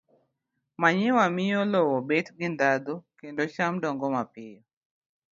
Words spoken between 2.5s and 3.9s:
ndhadhu kendo cham